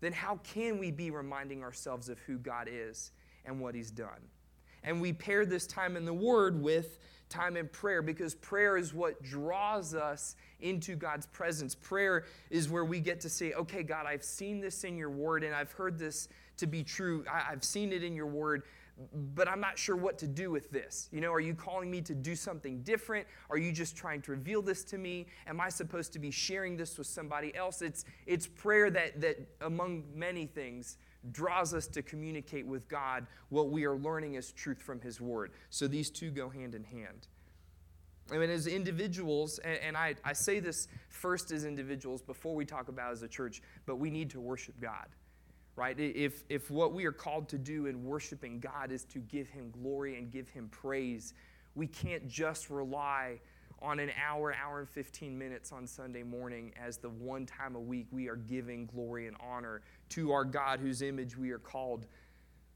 [0.00, 3.12] then how can we be reminding ourselves of who God is
[3.44, 4.28] and what He's done?
[4.82, 6.98] And we pair this time in the Word with
[7.30, 11.74] time in prayer because prayer is what draws us into God's presence.
[11.74, 15.44] Prayer is where we get to say, okay, God, I've seen this in your word
[15.44, 17.24] and I've heard this to be true.
[17.30, 18.64] I, have seen it in your word,
[19.34, 21.08] but I'm not sure what to do with this.
[21.10, 23.26] You know, are you calling me to do something different?
[23.48, 25.26] Are you just trying to reveal this to me?
[25.46, 27.80] Am I supposed to be sharing this with somebody else?
[27.80, 30.98] It's, it's prayer that, that, among many things,
[31.32, 35.52] draws us to communicate with God what we are learning as truth from His Word.
[35.68, 37.28] So these two go hand in hand.
[38.32, 42.88] I mean, as individuals, and, I, I say this first as individuals before we talk
[42.88, 45.06] about as a church, but we need to worship God,
[45.74, 45.98] right?
[45.98, 49.70] If, if what we are called to do in worshiping God is to give Him
[49.70, 51.34] glory and give Him praise,
[51.74, 53.40] we can't just rely
[53.82, 57.80] on an hour, hour and 15 minutes on Sunday morning as the one time a
[57.80, 62.06] week we are giving glory and honor to our God whose image we are called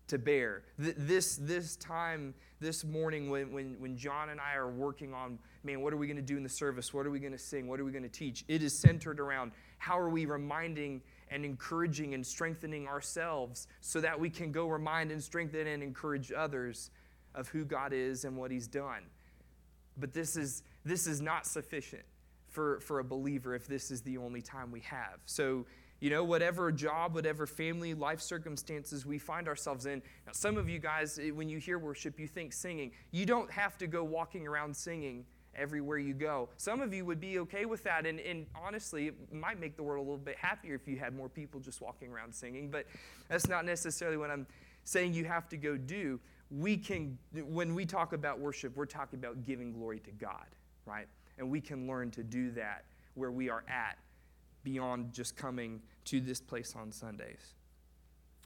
[0.06, 0.62] to bear.
[0.78, 5.80] This, this time, this morning, when, when, when John and I are working on, man,
[5.80, 6.92] what are we going to do in the service?
[6.92, 7.68] What are we going to sing?
[7.68, 8.44] What are we going to teach?
[8.48, 14.18] It is centered around how are we reminding and encouraging and strengthening ourselves so that
[14.18, 16.90] we can go remind and strengthen and encourage others
[17.34, 19.04] of who God is and what He's done.
[19.96, 22.04] But this is, this is not sufficient
[22.48, 25.18] for, for a believer if this is the only time we have.
[25.26, 25.66] So,
[26.00, 30.02] you know, whatever job, whatever family, life circumstances we find ourselves in.
[30.26, 32.92] Now, some of you guys, eh, when you hear worship, you think singing.
[33.10, 35.24] You don't have to go walking around singing
[35.56, 36.48] everywhere you go.
[36.56, 39.82] Some of you would be okay with that, and, and honestly, it might make the
[39.82, 42.86] world a little bit happier if you had more people just walking around singing, but
[43.28, 44.46] that's not necessarily what I'm
[44.84, 46.20] saying you have to go do.
[46.50, 50.46] We can, when we talk about worship, we're talking about giving glory to God,
[50.86, 51.06] right?
[51.38, 53.98] And we can learn to do that where we are at
[54.62, 57.54] beyond just coming to this place on Sundays.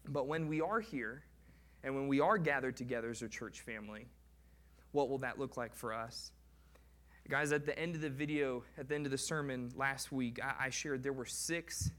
[0.09, 1.23] But when we are here
[1.85, 4.07] and when we are gathered together as a church family,
[4.93, 6.33] what will that look like for us?
[7.29, 10.41] Guys, at the end of the video, at the end of the sermon last week,
[10.43, 11.91] I, I shared there were six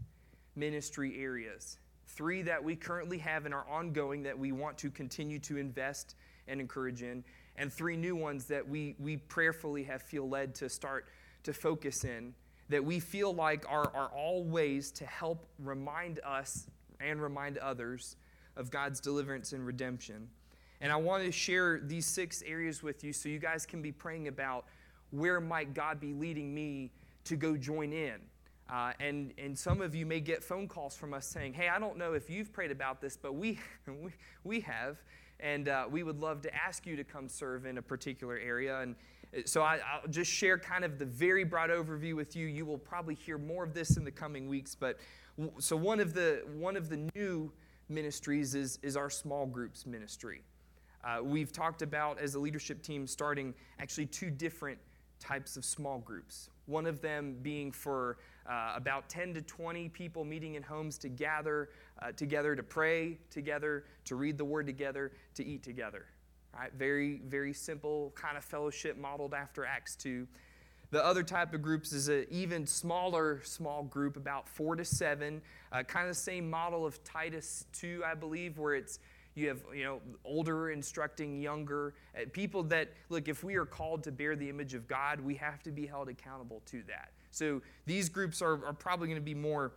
[0.56, 1.78] ministry areas.
[2.08, 6.16] Three that we currently have and are ongoing that we want to continue to invest
[6.48, 7.24] and encourage in,
[7.60, 11.08] and three new ones that we, we prayerfully have feel led to start
[11.44, 12.34] to focus in
[12.70, 16.68] that we feel like are, are all ways to help remind us
[17.00, 18.16] and remind others
[18.56, 20.30] of God's deliverance and redemption.
[20.82, 23.92] And I want to share these six areas with you so you guys can be
[23.92, 24.66] praying about
[25.12, 26.92] where might God be leading me
[27.26, 28.16] to go join in.
[28.72, 31.80] Uh, and, and some of you may get phone calls from us saying, hey, I
[31.80, 34.12] don't know if you've prayed about this, but we, we,
[34.44, 35.02] we have.
[35.40, 38.80] And uh, we would love to ask you to come serve in a particular area.
[38.82, 38.96] And,
[39.46, 42.48] so I, will just share kind of the very broad overview with you.
[42.48, 44.74] You will probably hear more of this in the coming weeks.
[44.74, 45.00] But
[45.60, 47.52] so one of the one of the new
[47.90, 50.42] ministries is is our small groups ministry.
[51.04, 54.78] Uh, we've talked about as a leadership team starting actually two different
[55.20, 56.50] types of small groups.
[56.66, 58.18] One of them being for
[58.50, 61.70] uh, about 10 to 20 people meeting in homes to gather
[62.02, 66.06] uh, together to pray together, to read the word together, to eat together.
[66.56, 66.72] Right?
[66.74, 70.28] Very, very simple kind of fellowship modeled after Acts 2.
[70.92, 75.42] The other type of groups is an even smaller small group, about four to seven,
[75.72, 79.00] uh, kind of the same model of Titus 2, I believe, where it's
[79.36, 84.04] you have you know older instructing younger uh, people that look if we are called
[84.04, 87.62] to bear the image of god we have to be held accountable to that so
[87.86, 89.74] these groups are, are probably going to be more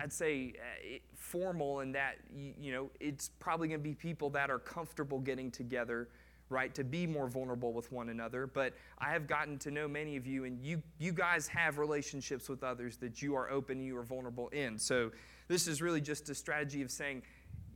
[0.00, 4.30] I'd say uh, formal in that you, you know it's probably going to be people
[4.30, 6.08] that are comfortable getting together,
[6.48, 8.46] right, to be more vulnerable with one another.
[8.46, 12.48] But I have gotten to know many of you, and you you guys have relationships
[12.48, 14.78] with others that you are open, you are vulnerable in.
[14.78, 15.10] So
[15.48, 17.22] this is really just a strategy of saying,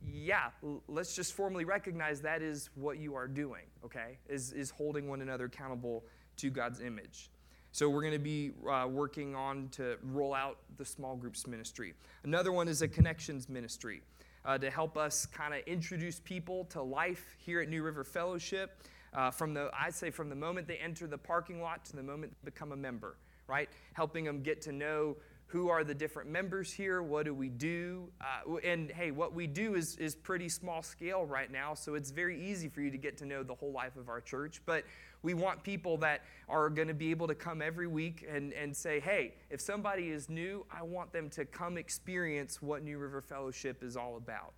[0.03, 0.49] yeah,
[0.87, 3.63] let's just formally recognize that is what you are doing.
[3.83, 6.05] Okay, is is holding one another accountable
[6.37, 7.29] to God's image.
[7.75, 11.93] So we're going to be uh, working on to roll out the small groups ministry.
[12.23, 14.01] Another one is a connections ministry.
[14.45, 18.83] uh, to help us kind of introduce people to life here at New River Fellowship.
[19.13, 22.03] Uh, from the, I'd say from the moment they enter the parking lot to the
[22.03, 23.17] moment they become a member,
[23.47, 23.69] right?
[23.93, 25.15] Helping them get to know
[25.47, 27.01] who are the different members here?
[27.01, 28.09] What do we do?
[28.19, 32.11] Uh, and hey what we do is, is pretty small scale right now so it's
[32.11, 34.61] very easy for you to get to know the whole life of our church.
[34.65, 34.83] But
[35.21, 38.75] we want people that are going to be able to come every week and, and
[38.75, 43.21] say hey if somebody is new i want them to come experience what new river
[43.21, 44.53] fellowship is all about.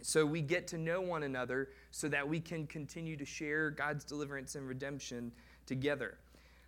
[0.00, 4.04] So we get to know one another so that we can continue to share god's
[4.04, 5.32] deliverance and redemption
[5.66, 6.18] together.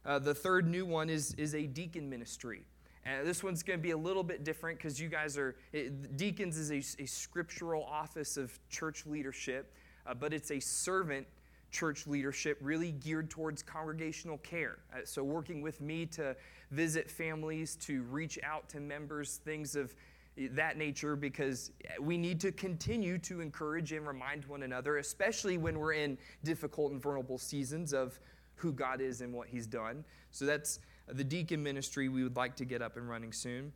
[0.05, 2.65] Uh, the third new one is, is a deacon ministry
[3.07, 6.17] and this one's going to be a little bit different because you guys are, it,
[6.17, 9.75] deacons is a, a, scriptural office of church leadership,
[10.07, 11.27] uh, but it's a servant
[11.71, 14.79] church leadership really geared towards congregational care.
[14.93, 16.35] Uh, so, working with me to
[16.71, 19.95] visit families, to reach out to members, things of
[20.37, 25.79] that nature, because we need to continue to encourage and remind one another, especially when
[25.79, 28.19] we're in difficult and vulnerable seasons of
[28.55, 30.05] who God is and what He's done.
[30.31, 30.79] So, that's
[31.09, 33.73] the deacon ministry we would like to get up and running soon.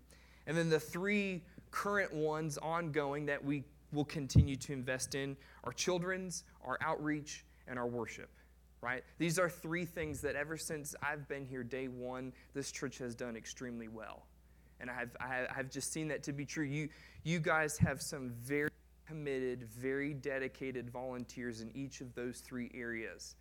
[0.47, 5.72] And then the three current ones ongoing that we will continue to invest in are
[5.72, 8.31] children's, our outreach, and our worship.
[8.81, 9.03] Right?
[9.18, 13.14] These are three things that ever since I've been here day one, this church has
[13.14, 14.26] done extremely well.
[14.81, 16.64] And I've, I've just seen that to be true.
[16.64, 16.89] You,
[17.24, 18.70] you guys have some very
[19.09, 23.35] committed, very dedicated volunteers in each of those three areas.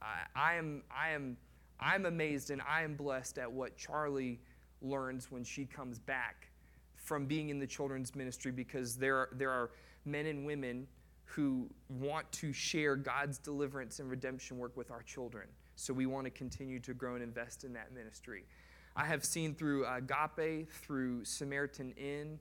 [0.00, 1.36] Uh, I am, I am
[1.82, 4.40] I'm amazed and I am blessed at what Charlie
[4.80, 6.48] learns when she comes back
[6.94, 9.70] from being in the children's ministry because there are, there are
[10.04, 10.86] men and women
[11.24, 15.48] who want to share God's deliverance and redemption work with our children.
[15.76, 18.44] So we want to continue to grow and invest in that ministry.
[18.94, 22.38] I have seen through uh, Agape, through Samaritan Inn,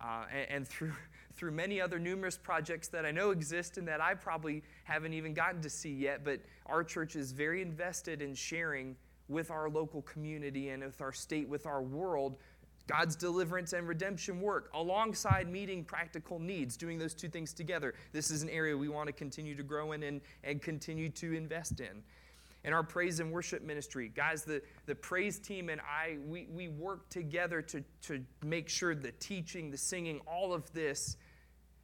[0.00, 0.92] uh, and, and, through,
[1.34, 5.34] through many other numerous projects that I know exist and that I probably haven't even
[5.34, 8.96] gotten to see yet, but our church is very invested in sharing
[9.28, 12.36] with our local community and with our state, with our world,
[12.86, 17.94] God's deliverance and redemption work alongside meeting practical needs, doing those two things together.
[18.12, 21.34] This is an area we want to continue to grow in and, and continue to
[21.34, 22.02] invest in
[22.64, 24.10] in our praise and worship ministry.
[24.14, 28.94] Guys, the, the praise team and I, we, we work together to, to make sure
[28.94, 31.16] the teaching, the singing, all of this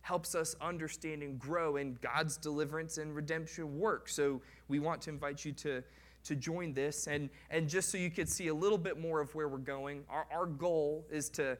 [0.02, 4.08] helps us understand and grow in God's deliverance and redemption work.
[4.08, 5.82] So we want to invite you to,
[6.24, 7.08] to join this.
[7.08, 10.04] And, and just so you could see a little bit more of where we're going,
[10.08, 11.58] our, our goal is to,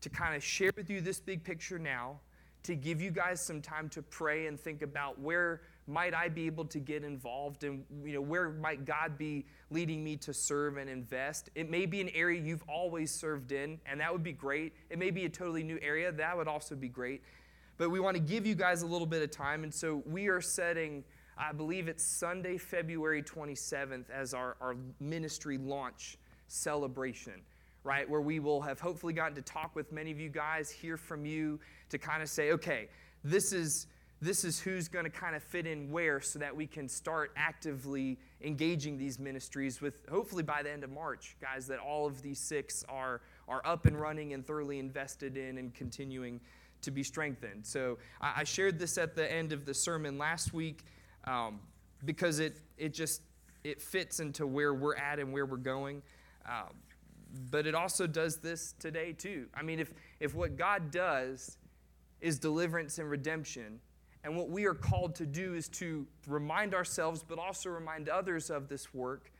[0.00, 2.20] to kind of share with you this big picture now,
[2.64, 6.46] to give you guys some time to pray and think about where might I be
[6.46, 10.76] able to get involved and you know where might God be leading me to serve
[10.76, 11.48] and invest?
[11.54, 14.74] It may be an area you've always served in and that would be great.
[14.90, 17.22] It may be a totally new area, that would also be great.
[17.78, 20.28] But we want to give you guys a little bit of time and so we
[20.28, 21.04] are setting
[21.40, 26.18] I believe it's Sunday, February 27th as our, our ministry launch
[26.48, 27.40] celebration
[27.84, 28.10] right?
[28.10, 31.24] Where we will have hopefully gotten to talk with many of you guys, hear from
[31.24, 31.58] you
[31.88, 32.88] to kind of say, okay,
[33.24, 33.86] this is
[34.20, 37.32] this is who's going to kind of fit in where so that we can start
[37.36, 42.20] actively engaging these ministries with hopefully by the end of March, guys, that all of
[42.20, 46.40] these six are, are up and running and thoroughly invested in and continuing
[46.82, 47.64] to be strengthened.
[47.64, 50.84] So I, I shared this at the end of the sermon last week
[51.24, 51.60] um,
[52.04, 53.22] because it, it just
[53.64, 56.02] it fits into where we're at and where we're going.
[56.46, 56.74] Um,
[57.50, 59.46] but it also does this today too.
[59.54, 61.58] I mean, if, if what God does
[62.20, 63.80] is deliverance and redemption,
[64.24, 68.50] and what we are called to do is to remind ourselves, but also remind others
[68.50, 69.30] of this work.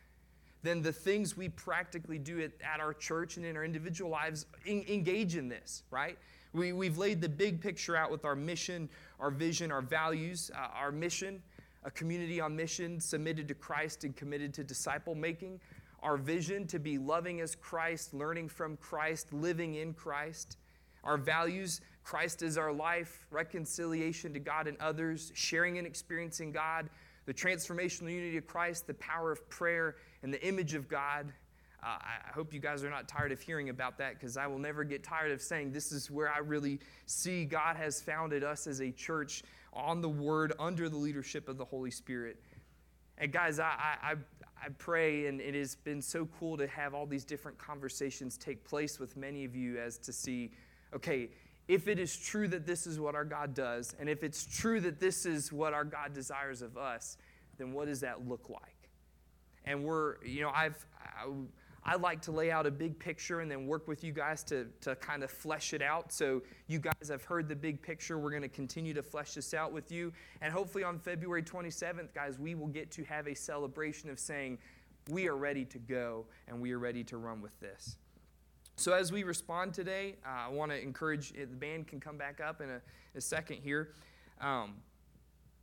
[0.62, 4.46] Then the things we practically do at, at our church and in our individual lives
[4.64, 6.18] in, engage in this, right?
[6.52, 8.88] We, we've laid the big picture out with our mission,
[9.20, 11.42] our vision, our values, uh, our mission,
[11.84, 15.60] a community on mission submitted to Christ and committed to disciple making.
[16.02, 20.56] Our vision to be loving as Christ, learning from Christ, living in Christ.
[21.04, 26.88] Our values Christ is our life, reconciliation to God and others, sharing and experiencing God,
[27.26, 31.30] the transformational unity of Christ, the power of prayer, and the image of God.
[31.82, 34.58] Uh, I hope you guys are not tired of hearing about that because I will
[34.58, 38.66] never get tired of saying this is where I really see God has founded us
[38.66, 39.42] as a church
[39.74, 42.40] on the Word under the leadership of the Holy Spirit.
[43.18, 44.14] And guys, I, I,
[44.56, 48.64] I pray, and it has been so cool to have all these different conversations take
[48.64, 50.52] place with many of you as to see,
[50.94, 51.28] okay,
[51.68, 54.80] if it is true that this is what our God does, and if it's true
[54.80, 57.18] that this is what our God desires of us,
[57.58, 58.90] then what does that look like?
[59.66, 60.86] And we're, you know, I've,
[61.84, 64.66] I like to lay out a big picture and then work with you guys to,
[64.80, 66.10] to kind of flesh it out.
[66.10, 68.18] So, you guys have heard the big picture.
[68.18, 70.12] We're going to continue to flesh this out with you.
[70.40, 74.58] And hopefully, on February 27th, guys, we will get to have a celebration of saying,
[75.08, 77.96] we are ready to go and we are ready to run with this.
[78.78, 82.40] So, as we respond today, uh, I want to encourage the band can come back
[82.40, 82.80] up in a,
[83.16, 83.88] a second here.
[84.40, 84.74] Um,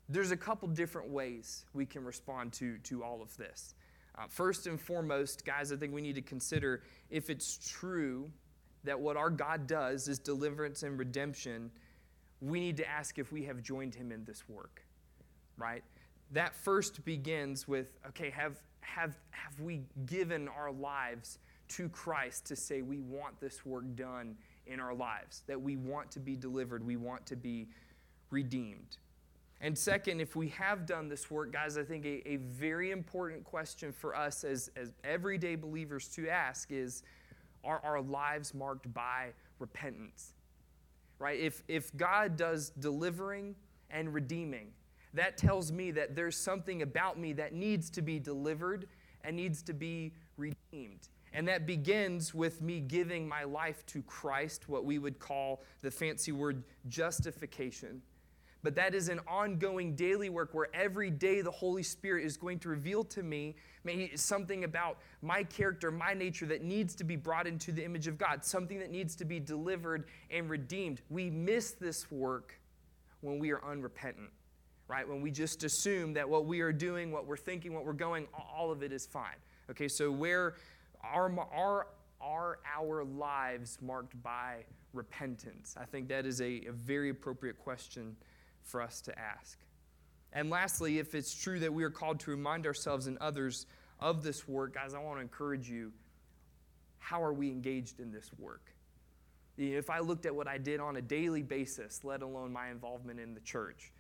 [0.09, 3.74] there's a couple different ways we can respond to, to all of this.
[4.18, 8.30] Uh, first and foremost, guys, I think we need to consider if it's true
[8.84, 11.72] that what our God does is deliverance and redemption,
[12.41, 14.84] we need to ask if we have joined him in this work,
[15.57, 15.86] right?
[16.34, 21.39] That first begins with okay, have, have, have we given our lives
[21.70, 24.36] to Christ to say we want this work done
[24.68, 27.68] in our lives, that we want to be delivered, we want to be
[28.30, 28.97] redeemed?
[29.61, 33.43] And second, if we have done this work, guys, I think a, a very important
[33.43, 37.03] question for us as, as everyday believers to ask is
[37.63, 40.34] are our lives marked by repentance?
[41.18, 41.39] Right?
[41.39, 43.55] If, if God does delivering
[43.89, 44.68] and redeeming,
[45.13, 48.88] that tells me that there's something about me that needs to be delivered
[49.24, 51.07] and needs to be redeemed.
[51.36, 55.91] And that begins with me giving my life to Christ, what we would call the
[55.91, 58.01] fancy word justification
[58.65, 62.57] but that is an ongoing daily work where every day the Holy Spirit is going
[62.57, 63.55] to reveal to me
[64.15, 68.17] something about my character, my nature that needs to be brought into the image of
[68.17, 71.01] God, something that needs to be delivered and redeemed.
[71.11, 72.59] We miss this work
[73.21, 74.31] when we are unrepentant,
[74.88, 75.07] right?
[75.07, 78.27] When we just assume that what we are doing, what we're thinking, what we're going,
[78.33, 79.38] all of it is fine.
[79.69, 80.55] Okay, so where
[81.13, 81.87] are, are,
[82.21, 85.75] are our lives marked by repentance?
[85.79, 88.15] I think that is a, a very appropriate question
[88.63, 89.57] for us to ask.
[90.33, 93.65] And lastly, if it's true that we are called to remind ourselves and others
[93.99, 95.93] of this work, guys, I want to encourage you
[96.97, 98.73] how are we engaged in this work?
[99.57, 103.19] If I looked at what I did on a daily basis, let alone my involvement
[103.19, 103.93] in the church,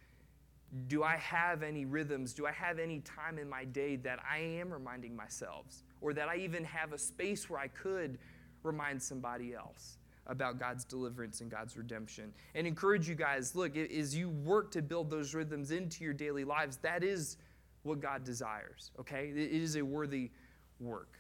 [0.87, 2.33] do I have any rhythms?
[2.33, 5.65] Do I have any time in my day that I am reminding myself?
[6.01, 8.17] Or that I even have a space where I could
[8.63, 9.97] remind somebody else?
[10.27, 12.33] about God's deliverance and God's redemption.
[12.55, 16.43] And encourage you guys look, as you work to build those rhythms into your daily
[16.43, 17.37] lives, that is
[17.83, 19.29] what God desires, okay?
[19.29, 20.31] It is a worthy
[20.79, 21.19] work.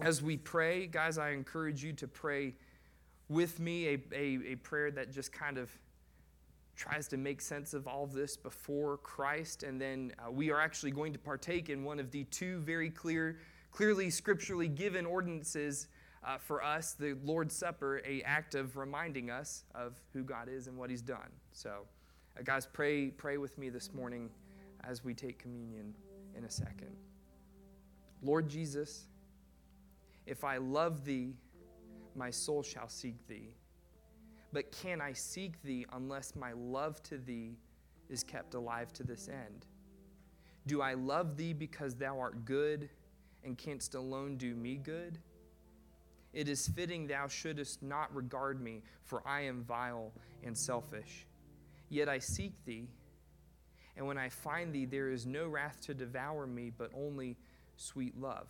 [0.00, 2.54] As we pray, guys, I encourage you to pray
[3.28, 5.70] with me a, a, a prayer that just kind of
[6.76, 9.62] tries to make sense of all of this before Christ.
[9.62, 12.90] And then uh, we are actually going to partake in one of the two very
[12.90, 13.38] clear,
[13.70, 15.88] clearly scripturally given ordinances
[16.26, 20.66] uh, for us, the Lord's Supper, a act of reminding us of who God is
[20.68, 21.30] and what He's done.
[21.52, 21.80] So,
[22.38, 24.30] uh, guys, pray pray with me this morning
[24.82, 25.94] as we take communion
[26.36, 26.96] in a second.
[28.22, 29.04] Lord Jesus,
[30.26, 31.34] if I love Thee,
[32.16, 33.50] my soul shall seek Thee.
[34.54, 37.58] But can I seek Thee unless my love to Thee
[38.08, 39.66] is kept alive to this end?
[40.68, 42.88] Do I love Thee because Thou art good
[43.42, 45.18] and canst alone do me good?
[46.32, 50.12] It is fitting thou shouldest not regard me, for I am vile
[50.44, 51.26] and selfish.
[51.88, 52.88] Yet I seek thee,
[53.96, 57.36] and when I find thee, there is no wrath to devour me, but only
[57.76, 58.48] sweet love.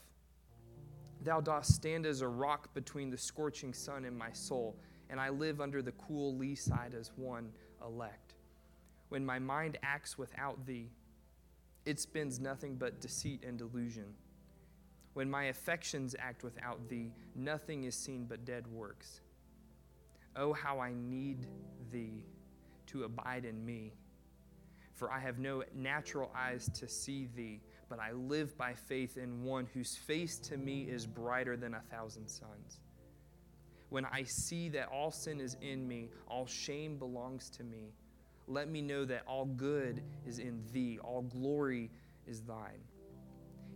[1.23, 4.77] Thou dost stand as a rock between the scorching sun and my soul,
[5.11, 7.51] and I live under the cool lee side as one
[7.83, 8.35] elect.
[9.09, 10.91] When my mind acts without thee,
[11.85, 14.15] it spins nothing but deceit and delusion.
[15.13, 19.21] When my affections act without thee, nothing is seen but dead works.
[20.35, 21.47] Oh, how I need
[21.93, 22.25] thee
[22.87, 23.93] to abide in me.
[24.95, 29.45] For I have no natural eyes to see thee, but I live by faith in
[29.45, 32.81] one whose face to me is brighter than a thousand suns.
[33.91, 37.93] When I see that all sin is in me, all shame belongs to me,
[38.47, 41.91] let me know that all good is in thee, all glory
[42.27, 42.83] is thine.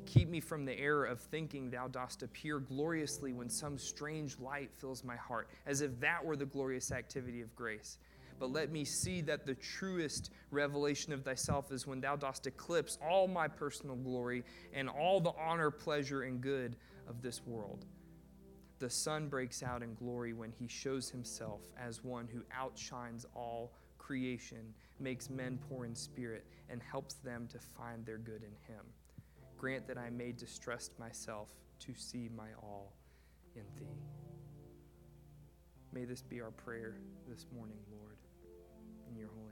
[0.06, 4.70] Keep me from the error of thinking thou dost appear gloriously when some strange light
[4.78, 7.98] fills my heart, as if that were the glorious activity of grace.
[8.38, 12.96] But let me see that the truest revelation of thyself is when thou dost eclipse
[13.06, 16.76] all my personal glory and all the honor, pleasure, and good
[17.09, 17.84] of this world.
[18.79, 23.72] The sun breaks out in glory when he shows himself as one who outshines all
[23.99, 28.85] creation, makes men poor in spirit, and helps them to find their good in him.
[29.57, 31.49] Grant that I may distrust myself
[31.81, 32.93] to see my all
[33.57, 33.99] in thee.
[35.93, 36.95] May this be our prayer
[37.29, 38.16] this morning, Lord.
[39.11, 39.47] In your holy.